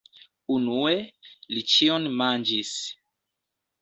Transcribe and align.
Unue, 0.53 0.95
li 1.55 1.63
ĉion 1.73 2.09
manĝis. 2.23 2.73